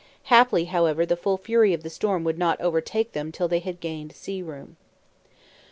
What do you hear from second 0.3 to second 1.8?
Haply, however, the full fury